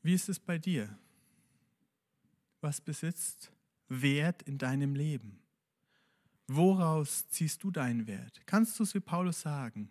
Wie 0.02 0.14
ist 0.14 0.28
es 0.28 0.38
bei 0.38 0.58
dir? 0.58 0.98
Was 2.60 2.80
besitzt 2.80 3.52
Wert 3.88 4.42
in 4.42 4.58
deinem 4.58 4.94
Leben? 4.94 5.40
Woraus 6.46 7.28
ziehst 7.28 7.62
du 7.62 7.70
deinen 7.70 8.06
Wert? 8.06 8.42
Kannst 8.46 8.78
du 8.78 8.82
es 8.82 8.94
wie 8.94 9.00
Paulus 9.00 9.40
sagen? 9.40 9.90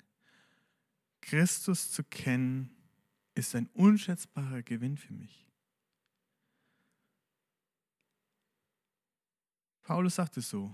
Christus 1.21 1.91
zu 1.91 2.03
kennen 2.03 2.75
ist 3.35 3.55
ein 3.55 3.67
unschätzbarer 3.73 4.61
Gewinn 4.61 4.97
für 4.97 5.13
mich. 5.13 5.45
Paulus 9.83 10.15
sagt 10.15 10.37
es 10.37 10.49
so, 10.49 10.73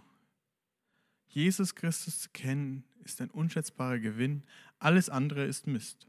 Jesus 1.27 1.75
Christus 1.75 2.21
zu 2.21 2.29
kennen, 2.29 2.83
ist 3.03 3.21
ein 3.21 3.29
unschätzbarer 3.29 3.99
Gewinn. 3.99 4.43
Alles 4.77 5.09
andere 5.09 5.45
ist 5.45 5.67
Mist. 5.67 6.07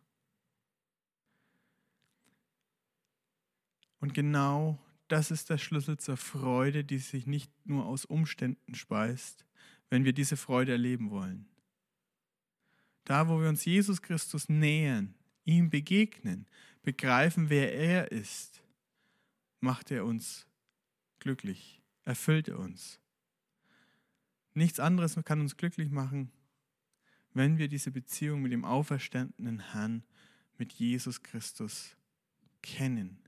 Und 4.01 4.15
genau 4.15 4.79
das 5.09 5.31
ist 5.31 5.51
der 5.51 5.59
Schlüssel 5.59 5.99
zur 5.99 6.17
Freude, 6.17 6.85
die 6.85 6.99
sich 6.99 7.27
nicht 7.27 7.51
nur 7.67 7.85
aus 7.85 8.05
Umständen 8.05 8.75
speist, 8.75 9.45
wenn 9.91 10.05
wir 10.05 10.13
diese 10.13 10.37
Freude 10.37 10.73
erleben 10.73 11.11
wollen. 11.11 11.49
Da, 13.05 13.29
wo 13.29 13.41
wir 13.41 13.49
uns 13.49 13.65
Jesus 13.65 14.01
Christus 14.03 14.49
nähern, 14.49 15.15
ihm 15.51 15.71
begegnen, 15.71 16.47
begreifen, 16.83 17.51
wer 17.51 17.75
er 17.75 18.13
ist, 18.13 18.63
macht 19.61 19.91
er 19.91 20.05
uns 20.05 20.47
glücklich, 21.19 21.83
erfüllt 22.05 22.49
er 22.49 22.59
uns. 22.59 23.01
Nichts 24.55 24.81
anderes 24.81 25.17
kann 25.25 25.41
uns 25.41 25.57
glücklich 25.57 25.91
machen, 25.91 26.33
wenn 27.33 27.59
wir 27.59 27.69
diese 27.69 27.91
Beziehung 27.91 28.43
mit 28.43 28.53
dem 28.53 28.65
auferstandenen 28.65 29.73
Herrn, 29.73 30.05
mit 30.59 30.73
Jesus 30.73 31.23
Christus 31.23 31.97
kennen. 32.63 33.19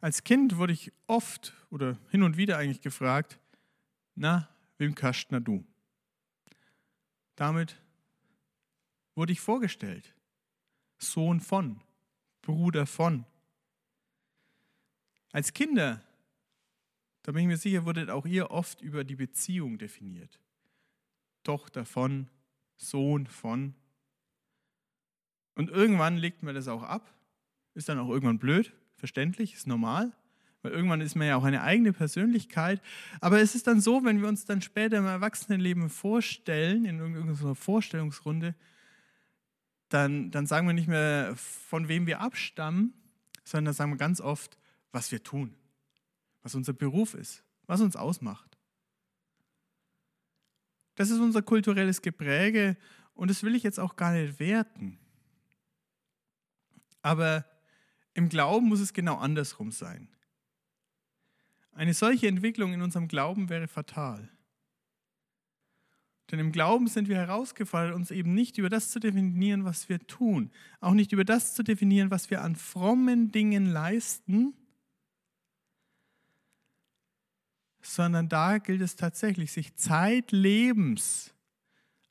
Als 0.00 0.22
Kind 0.22 0.56
wurde 0.56 0.72
ich 0.72 0.92
oft 1.06 1.54
oder 1.70 1.98
hin 2.10 2.22
und 2.22 2.36
wieder 2.36 2.56
eigentlich 2.56 2.82
gefragt, 2.82 3.38
na, 4.14 4.48
wem 4.78 4.94
Kastner 4.94 5.40
du? 5.40 5.64
Damit 7.38 7.80
wurde 9.14 9.32
ich 9.32 9.40
vorgestellt. 9.40 10.14
Sohn 10.98 11.40
von, 11.40 11.80
Bruder 12.42 12.86
von. 12.86 13.24
Als 15.30 15.52
Kinder 15.52 16.02
da 17.28 17.32
bin 17.32 17.42
ich 17.42 17.48
mir 17.48 17.58
sicher, 17.58 17.84
wurdet 17.84 18.08
auch 18.08 18.24
ihr 18.24 18.50
oft 18.50 18.80
über 18.80 19.04
die 19.04 19.16
Beziehung 19.16 19.76
definiert. 19.76 20.40
Tochter 21.42 21.84
von, 21.84 22.30
Sohn 22.76 23.26
von. 23.26 23.74
Und 25.54 25.68
irgendwann 25.68 26.16
legt 26.16 26.42
man 26.42 26.54
das 26.54 26.68
auch 26.68 26.82
ab. 26.82 27.14
Ist 27.74 27.90
dann 27.90 27.98
auch 27.98 28.08
irgendwann 28.08 28.38
blöd, 28.38 28.72
verständlich, 28.94 29.52
ist 29.52 29.66
normal. 29.66 30.16
Weil 30.62 30.72
irgendwann 30.72 31.00
ist 31.00 31.14
man 31.14 31.28
ja 31.28 31.36
auch 31.36 31.44
eine 31.44 31.62
eigene 31.62 31.92
Persönlichkeit. 31.92 32.80
Aber 33.20 33.40
es 33.40 33.54
ist 33.54 33.66
dann 33.66 33.80
so, 33.80 34.04
wenn 34.04 34.20
wir 34.20 34.28
uns 34.28 34.44
dann 34.44 34.60
später 34.60 34.98
im 34.98 35.06
Erwachsenenleben 35.06 35.88
vorstellen, 35.88 36.84
in 36.84 36.98
irgendeiner 36.98 37.54
Vorstellungsrunde, 37.54 38.54
dann, 39.88 40.30
dann 40.30 40.46
sagen 40.46 40.66
wir 40.66 40.74
nicht 40.74 40.88
mehr, 40.88 41.34
von 41.36 41.88
wem 41.88 42.06
wir 42.06 42.20
abstammen, 42.20 42.92
sondern 43.44 43.66
dann 43.66 43.74
sagen 43.74 43.92
wir 43.92 43.96
ganz 43.96 44.20
oft, 44.20 44.58
was 44.92 45.12
wir 45.12 45.22
tun 45.22 45.54
was 46.48 46.54
unser 46.54 46.72
Beruf 46.72 47.12
ist, 47.12 47.44
was 47.66 47.82
uns 47.82 47.94
ausmacht. 47.94 48.56
Das 50.94 51.10
ist 51.10 51.18
unser 51.18 51.42
kulturelles 51.42 52.02
Gepräge 52.02 52.76
und 53.12 53.30
das 53.30 53.42
will 53.42 53.54
ich 53.54 53.62
jetzt 53.62 53.78
auch 53.78 53.96
gar 53.96 54.12
nicht 54.12 54.40
werten. 54.40 54.98
Aber 57.02 57.44
im 58.14 58.30
Glauben 58.30 58.68
muss 58.68 58.80
es 58.80 58.94
genau 58.94 59.16
andersrum 59.18 59.70
sein. 59.70 60.08
Eine 61.78 61.94
solche 61.94 62.26
Entwicklung 62.26 62.72
in 62.72 62.82
unserem 62.82 63.06
Glauben 63.06 63.50
wäre 63.50 63.68
fatal. 63.68 64.28
Denn 66.28 66.40
im 66.40 66.50
Glauben 66.50 66.88
sind 66.88 67.06
wir 67.06 67.14
herausgefordert, 67.14 67.94
uns 67.94 68.10
eben 68.10 68.34
nicht 68.34 68.58
über 68.58 68.68
das 68.68 68.90
zu 68.90 68.98
definieren, 68.98 69.64
was 69.64 69.88
wir 69.88 70.04
tun, 70.08 70.50
auch 70.80 70.92
nicht 70.92 71.12
über 71.12 71.24
das 71.24 71.54
zu 71.54 71.62
definieren, 71.62 72.10
was 72.10 72.30
wir 72.30 72.42
an 72.42 72.56
frommen 72.56 73.30
Dingen 73.30 73.66
leisten, 73.66 74.54
sondern 77.80 78.28
da 78.28 78.58
gilt 78.58 78.80
es 78.80 78.96
tatsächlich, 78.96 79.52
sich 79.52 79.76
zeitlebens 79.76 81.32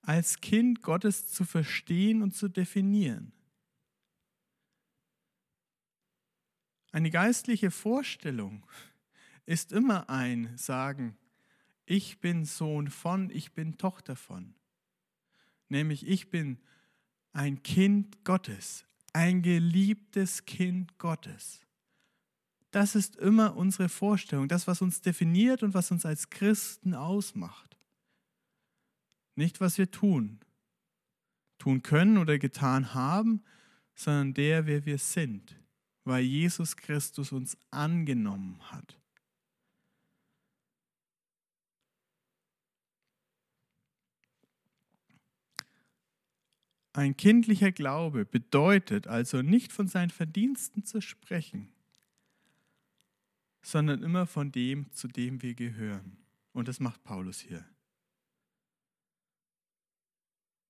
als 0.02 0.40
Kind 0.40 0.82
Gottes 0.82 1.28
zu 1.34 1.44
verstehen 1.44 2.22
und 2.22 2.34
zu 2.34 2.48
definieren. 2.48 3.34
Eine 6.94 7.12
geistliche 7.12 7.70
Vorstellung 7.70 8.66
ist 9.48 9.72
immer 9.72 10.10
ein 10.10 10.56
Sagen, 10.58 11.18
ich 11.86 12.20
bin 12.20 12.46
Sohn 12.46 12.90
von, 12.90 13.32
ich 13.32 13.54
bin 13.54 13.78
Tochter 13.78 14.16
von. 14.16 14.54
Nämlich 15.70 16.06
ich 16.06 16.30
bin 16.30 16.60
ein 17.32 17.64
Kind 17.64 18.24
Gottes, 18.26 18.86
ein 19.14 19.42
geliebtes 19.42 20.46
Kind 20.46 21.00
Gottes. 21.00 21.62
Das 22.72 22.94
ist 22.94 23.16
immer 23.16 23.56
unsere 23.56 23.88
Vorstellung, 23.88 24.50
das, 24.50 24.68
was 24.68 24.82
uns 24.82 25.02
definiert 25.02 25.64
und 25.64 25.74
was 25.74 25.92
uns 25.92 26.06
als 26.06 26.30
Christen 26.30 26.94
ausmacht. 26.94 27.78
Nicht, 29.36 29.62
was 29.62 29.78
wir 29.78 29.90
tun, 29.90 30.42
tun 31.58 31.84
können 31.84 32.18
oder 32.18 32.38
getan 32.38 32.94
haben, 32.94 33.44
sondern 33.96 34.34
der, 34.34 34.66
wer 34.66 34.86
wir 34.86 34.98
sind, 34.98 35.58
weil 36.04 36.24
Jesus 36.24 36.76
Christus 36.76 37.32
uns 37.32 37.58
angenommen 37.72 38.60
hat. 38.72 39.00
Ein 46.98 47.16
kindlicher 47.16 47.72
Glaube 47.72 48.26
bedeutet 48.26 49.06
also 49.06 49.44
nicht 49.44 49.72
von 49.72 49.88
seinen 49.88 50.10
Verdiensten 50.10 50.84
zu 50.84 51.00
sprechen, 51.00 51.72
sondern 53.62 54.02
immer 54.02 54.26
von 54.26 54.52
dem, 54.52 54.92
zu 54.92 55.08
dem 55.08 55.44
wir 55.44 55.54
gehören. 55.54 56.18
Und 56.54 56.68
das 56.68 56.80
macht 56.80 57.04
Paulus 57.04 57.40
hier. 57.40 57.64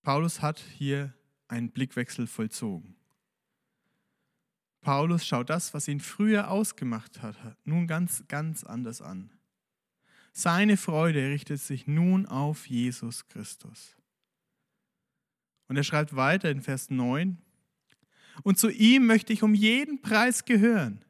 Paulus 0.01 0.41
hat 0.41 0.59
hier 0.59 1.13
einen 1.47 1.71
Blickwechsel 1.71 2.27
vollzogen. 2.27 2.97
Paulus 4.81 5.25
schaut 5.25 5.49
das, 5.49 5.73
was 5.73 5.87
ihn 5.87 6.01
früher 6.01 6.51
ausgemacht 6.51 7.21
hat, 7.21 7.37
nun 7.63 7.87
ganz, 7.87 8.27
ganz 8.27 8.65
anders 8.65 9.01
an. 9.01 9.31
Seine 10.33 10.75
Freude 10.75 11.29
richtet 11.29 11.61
sich 11.61 11.87
nun 11.87 12.25
auf 12.25 12.67
Jesus 12.67 13.29
Christus. 13.29 13.96
Und 15.67 15.77
er 15.77 15.83
schreibt 15.83 16.15
weiter 16.15 16.49
in 16.49 16.61
Vers 16.61 16.89
9, 16.89 17.37
und 18.43 18.59
zu 18.59 18.69
ihm 18.69 19.07
möchte 19.07 19.33
ich 19.33 19.43
um 19.43 19.53
jeden 19.53 20.01
Preis 20.01 20.45
gehören. 20.45 21.03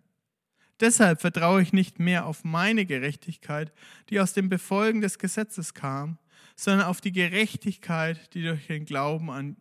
Deshalb 0.79 1.21
vertraue 1.21 1.61
ich 1.61 1.73
nicht 1.73 1.99
mehr 1.99 2.25
auf 2.25 2.43
meine 2.43 2.85
Gerechtigkeit, 2.85 3.73
die 4.09 4.19
aus 4.19 4.33
dem 4.33 4.47
Befolgen 4.47 5.01
des 5.01 5.17
Gesetzes 5.17 5.73
kam, 5.73 6.19
sondern 6.55 6.87
auf 6.87 7.01
die 7.01 7.11
Gerechtigkeit, 7.11 8.33
die, 8.33 8.43
durch 8.43 8.67
den 8.67 8.85
Glauben 8.85 9.29
an, 9.29 9.57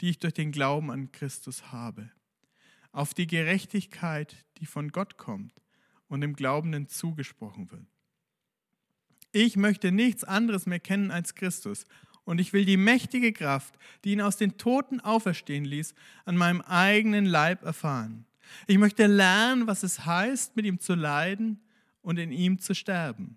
die 0.00 0.10
ich 0.10 0.18
durch 0.18 0.34
den 0.34 0.50
Glauben 0.50 0.90
an 0.90 1.12
Christus 1.12 1.72
habe. 1.72 2.10
Auf 2.92 3.12
die 3.12 3.26
Gerechtigkeit, 3.26 4.34
die 4.58 4.66
von 4.66 4.90
Gott 4.90 5.18
kommt 5.18 5.52
und 6.08 6.20
dem 6.20 6.34
Glaubenden 6.34 6.88
zugesprochen 6.88 7.70
wird. 7.70 7.86
Ich 9.32 9.56
möchte 9.56 9.92
nichts 9.92 10.24
anderes 10.24 10.66
mehr 10.66 10.80
kennen 10.80 11.10
als 11.10 11.34
Christus 11.34 11.86
und 12.24 12.40
ich 12.40 12.52
will 12.52 12.64
die 12.64 12.76
mächtige 12.76 13.32
Kraft, 13.32 13.74
die 14.04 14.12
ihn 14.12 14.20
aus 14.20 14.36
den 14.36 14.56
Toten 14.56 15.00
auferstehen 15.00 15.64
ließ, 15.64 15.94
an 16.24 16.36
meinem 16.36 16.60
eigenen 16.62 17.26
Leib 17.26 17.64
erfahren. 17.64 18.24
Ich 18.66 18.78
möchte 18.78 19.06
lernen, 19.06 19.66
was 19.66 19.82
es 19.82 20.04
heißt, 20.04 20.56
mit 20.56 20.66
ihm 20.66 20.78
zu 20.78 20.94
leiden 20.94 21.60
und 22.02 22.18
in 22.18 22.32
ihm 22.32 22.58
zu 22.58 22.74
sterben, 22.74 23.36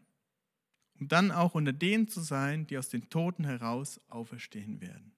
um 0.99 1.07
dann 1.07 1.31
auch 1.31 1.55
unter 1.55 1.73
denen 1.73 2.07
zu 2.07 2.21
sein, 2.21 2.67
die 2.67 2.77
aus 2.77 2.89
den 2.89 3.09
Toten 3.09 3.45
heraus 3.45 3.99
auferstehen 4.09 4.81
werden. 4.81 5.13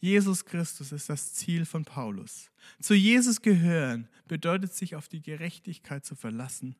Jesus 0.00 0.44
Christus 0.44 0.92
ist 0.92 1.08
das 1.08 1.34
Ziel 1.34 1.64
von 1.64 1.84
Paulus. 1.84 2.50
Zu 2.80 2.94
Jesus 2.94 3.42
gehören 3.42 4.08
bedeutet 4.28 4.72
sich 4.72 4.94
auf 4.94 5.08
die 5.08 5.20
Gerechtigkeit 5.20 6.04
zu 6.04 6.14
verlassen, 6.14 6.76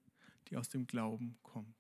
die 0.49 0.57
aus 0.57 0.69
dem 0.69 0.87
Glauben 0.87 1.37
kommt. 1.43 1.78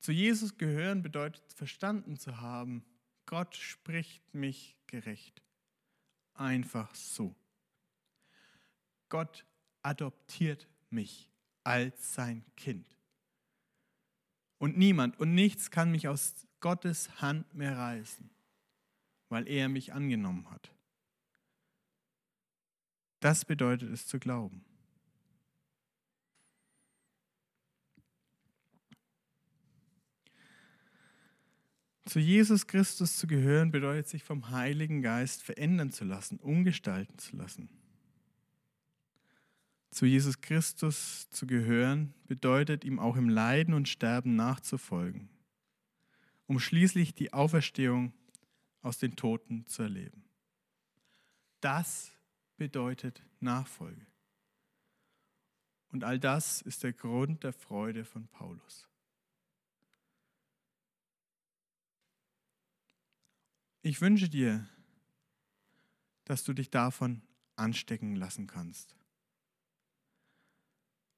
Zu 0.00 0.12
Jesus 0.12 0.56
gehören 0.58 1.02
bedeutet 1.02 1.52
verstanden 1.52 2.16
zu 2.18 2.40
haben, 2.40 2.84
Gott 3.26 3.56
spricht 3.56 4.34
mich 4.34 4.76
gerecht. 4.86 5.42
Einfach 6.34 6.94
so. 6.94 7.34
Gott 9.08 9.44
adoptiert 9.82 10.68
mich 10.90 11.28
als 11.64 12.14
sein 12.14 12.44
Kind. 12.56 12.86
Und 14.58 14.76
niemand 14.76 15.18
und 15.20 15.34
nichts 15.34 15.70
kann 15.70 15.90
mich 15.90 16.08
aus 16.08 16.46
Gottes 16.60 17.20
Hand 17.20 17.54
mehr 17.54 17.76
reißen, 17.76 18.30
weil 19.28 19.46
er 19.48 19.68
mich 19.68 19.92
angenommen 19.92 20.50
hat. 20.50 20.72
Das 23.20 23.44
bedeutet 23.44 23.90
es 23.90 24.06
zu 24.06 24.18
glauben. 24.18 24.64
Zu 32.08 32.20
Jesus 32.20 32.66
Christus 32.66 33.18
zu 33.18 33.26
gehören 33.26 33.70
bedeutet 33.70 34.08
sich 34.08 34.24
vom 34.24 34.48
Heiligen 34.48 35.02
Geist 35.02 35.42
verändern 35.42 35.92
zu 35.92 36.06
lassen, 36.06 36.38
umgestalten 36.38 37.18
zu 37.18 37.36
lassen. 37.36 37.68
Zu 39.90 40.06
Jesus 40.06 40.40
Christus 40.40 41.28
zu 41.28 41.46
gehören 41.46 42.14
bedeutet 42.26 42.82
ihm 42.86 42.98
auch 42.98 43.16
im 43.16 43.28
Leiden 43.28 43.74
und 43.74 43.90
Sterben 43.90 44.36
nachzufolgen, 44.36 45.28
um 46.46 46.58
schließlich 46.58 47.14
die 47.14 47.34
Auferstehung 47.34 48.14
aus 48.80 48.96
den 48.96 49.14
Toten 49.14 49.66
zu 49.66 49.82
erleben. 49.82 50.24
Das 51.60 52.10
bedeutet 52.56 53.22
Nachfolge. 53.38 54.06
Und 55.90 56.04
all 56.04 56.18
das 56.18 56.62
ist 56.62 56.84
der 56.84 56.94
Grund 56.94 57.44
der 57.44 57.52
Freude 57.52 58.06
von 58.06 58.28
Paulus. 58.28 58.87
Ich 63.82 64.00
wünsche 64.00 64.28
dir, 64.28 64.68
dass 66.24 66.44
du 66.44 66.52
dich 66.52 66.70
davon 66.70 67.22
anstecken 67.56 68.16
lassen 68.16 68.46
kannst. 68.46 68.96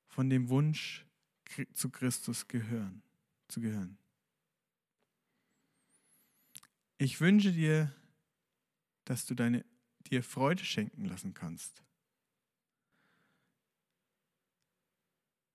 Von 0.09 0.31
dem 0.31 0.49
Wunsch, 0.49 1.05
zu 1.75 1.91
Christus 1.91 2.47
gehören, 2.47 3.03
zu 3.49 3.61
gehören. 3.61 3.99
Ich 6.99 7.21
wünsche 7.21 7.53
dir, 7.53 7.93
dass 9.05 9.27
du 9.27 9.35
deine, 9.35 9.65
dir 10.07 10.23
Freude 10.23 10.65
schenken 10.65 11.07
lassen 11.07 11.35
kannst, 11.35 11.83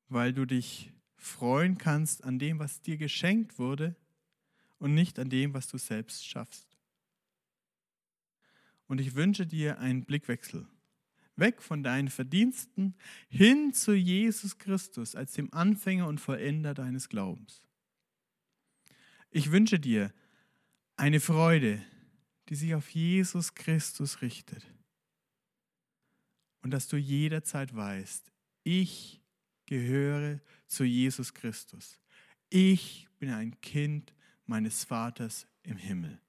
weil 0.10 0.34
du 0.34 0.46
dich 0.46 0.92
freuen 1.16 1.78
kannst 1.78 2.24
an 2.24 2.40
dem, 2.40 2.60
was 2.60 2.82
dir 2.82 2.98
geschenkt 2.98 3.58
wurde 3.58 3.96
und 4.80 4.94
nicht 4.94 5.18
an 5.20 5.30
dem, 5.30 5.54
was 5.54 5.68
du 5.68 5.78
selbst 5.78 6.26
schaffst. 6.26 6.75
Und 8.88 9.02
ich 9.02 9.16
wünsche 9.16 9.48
dir 9.48 9.80
einen 9.80 10.06
Blickwechsel. 10.06 10.68
Weg 11.38 11.62
von 11.62 11.84
deinen 11.84 12.10
Verdiensten 12.10 12.96
hin 13.28 13.74
zu 13.74 13.94
Jesus 13.94 14.58
Christus 14.58 15.16
als 15.16 15.34
dem 15.34 15.54
Anfänger 15.54 16.08
und 16.08 16.22
Vollender 16.22 16.74
deines 16.74 17.10
Glaubens. 17.10 17.62
Ich 19.32 19.52
wünsche 19.52 19.80
dir 19.80 20.14
eine 20.96 21.20
Freude, 21.20 21.82
die 22.48 22.56
sich 22.56 22.74
auf 22.74 22.90
Jesus 22.90 23.54
Christus 23.54 24.22
richtet. 24.22 24.66
Und 26.62 26.72
dass 26.72 26.88
du 26.88 26.98
jederzeit 26.98 27.76
weißt, 27.76 28.32
ich 28.64 29.22
gehöre 29.66 30.40
zu 30.68 30.84
Jesus 30.84 31.34
Christus. 31.34 32.00
Ich 32.50 33.08
bin 33.20 33.30
ein 33.30 33.60
Kind 33.62 34.14
meines 34.46 34.84
Vaters 34.84 35.48
im 35.64 35.78
Himmel. 35.78 36.20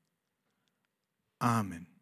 Amen. 1.38 1.95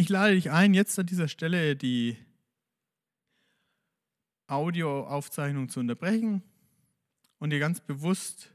Ich 0.00 0.08
lade 0.08 0.36
dich 0.36 0.52
ein, 0.52 0.74
jetzt 0.74 0.96
an 1.00 1.06
dieser 1.06 1.26
Stelle 1.26 1.74
die 1.74 2.16
Audioaufzeichnung 4.46 5.68
zu 5.68 5.80
unterbrechen 5.80 6.44
und 7.40 7.50
dir 7.50 7.58
ganz 7.58 7.80
bewusst 7.80 8.54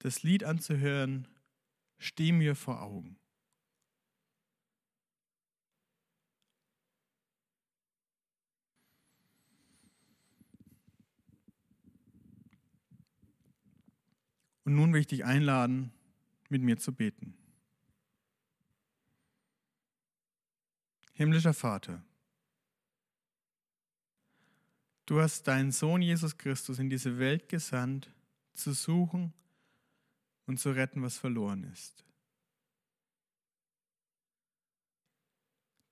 das 0.00 0.24
Lied 0.24 0.42
anzuhören, 0.42 1.28
Steh 1.98 2.32
mir 2.32 2.56
vor 2.56 2.82
Augen. 2.82 3.16
Und 14.64 14.74
nun 14.74 14.92
will 14.92 15.02
ich 15.02 15.06
dich 15.06 15.24
einladen, 15.24 15.92
mit 16.48 16.62
mir 16.62 16.78
zu 16.78 16.92
beten. 16.92 17.36
Himmlischer 21.20 21.52
Vater, 21.52 22.02
du 25.04 25.20
hast 25.20 25.46
deinen 25.46 25.70
Sohn 25.70 26.00
Jesus 26.00 26.38
Christus 26.38 26.78
in 26.78 26.88
diese 26.88 27.18
Welt 27.18 27.50
gesandt, 27.50 28.10
zu 28.54 28.72
suchen 28.72 29.34
und 30.46 30.58
zu 30.58 30.70
retten, 30.70 31.02
was 31.02 31.18
verloren 31.18 31.64
ist. 31.64 32.06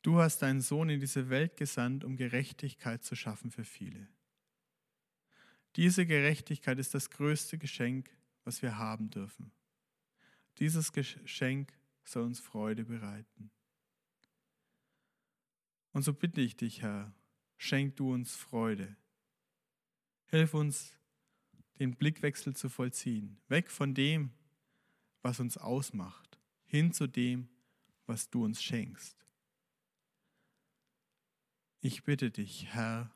Du 0.00 0.18
hast 0.18 0.38
deinen 0.38 0.62
Sohn 0.62 0.88
in 0.88 0.98
diese 0.98 1.28
Welt 1.28 1.58
gesandt, 1.58 2.04
um 2.04 2.16
Gerechtigkeit 2.16 3.04
zu 3.04 3.14
schaffen 3.14 3.50
für 3.50 3.64
viele. 3.64 4.08
Diese 5.76 6.06
Gerechtigkeit 6.06 6.78
ist 6.78 6.94
das 6.94 7.10
größte 7.10 7.58
Geschenk, 7.58 8.10
was 8.44 8.62
wir 8.62 8.78
haben 8.78 9.10
dürfen. 9.10 9.52
Dieses 10.58 10.90
Geschenk 10.90 11.78
soll 12.02 12.24
uns 12.24 12.40
Freude 12.40 12.86
bereiten. 12.86 13.50
Und 15.98 16.04
so 16.04 16.12
bitte 16.12 16.40
ich 16.40 16.54
dich, 16.54 16.82
Herr, 16.82 17.12
schenk 17.56 17.96
du 17.96 18.14
uns 18.14 18.37
Freude. 18.37 18.96
Hilf 20.26 20.54
uns, 20.54 20.96
den 21.80 21.96
Blickwechsel 21.96 22.54
zu 22.54 22.68
vollziehen, 22.68 23.40
weg 23.48 23.68
von 23.68 23.94
dem, 23.94 24.30
was 25.22 25.40
uns 25.40 25.56
ausmacht, 25.56 26.38
hin 26.66 26.92
zu 26.92 27.08
dem, 27.08 27.48
was 28.06 28.30
du 28.30 28.44
uns 28.44 28.62
schenkst. 28.62 29.26
Ich 31.80 32.04
bitte 32.04 32.30
dich, 32.30 32.66
Herr, 32.66 33.12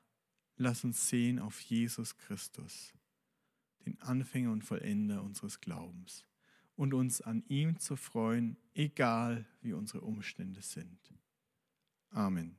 lass 0.57 0.83
uns 0.83 1.09
sehen 1.09 1.39
auf 1.39 1.61
Jesus 1.61 2.17
Christus, 2.17 2.93
den 3.87 3.97
Anfänger 4.01 4.51
und 4.51 4.65
Vollender 4.65 5.23
unseres 5.23 5.61
Glaubens, 5.61 6.27
und 6.75 6.95
uns 6.95 7.21
an 7.21 7.45
ihm 7.47 7.79
zu 7.79 7.95
freuen, 7.95 8.57
egal 8.75 9.47
wie 9.61 9.73
unsere 9.73 10.01
Umstände 10.01 10.63
sind. 10.63 11.15
Amen. 12.11 12.59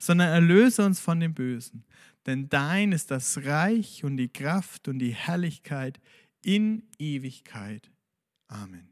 sondern 0.00 0.30
erlöse 0.30 0.84
uns 0.84 0.98
von 0.98 1.20
dem 1.20 1.34
Bösen. 1.34 1.84
Denn 2.26 2.48
dein 2.48 2.92
ist 2.92 3.10
das 3.10 3.44
Reich 3.44 4.02
und 4.02 4.16
die 4.16 4.32
Kraft 4.32 4.88
und 4.88 4.98
die 4.98 5.14
Herrlichkeit 5.14 6.00
in 6.42 6.88
Ewigkeit. 6.98 7.90
Amen. 8.48 8.88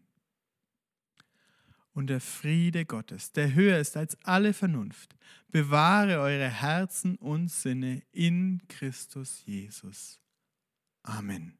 Und 1.92 2.07
der 2.07 2.21
Friede 2.21 2.85
Gottes, 2.85 3.33
der 3.33 3.55
höher 3.55 3.79
ist 3.79 3.97
als 3.97 4.16
alle 4.23 4.53
Vernunft, 4.53 5.16
bewahre 5.49 6.21
eure 6.21 6.49
Herzen 6.49 7.16
und 7.16 7.49
Sinne 7.49 8.03
in 8.12 8.62
Christus 8.68 9.42
Jesus. 9.44 10.21
Amen. 11.03 11.59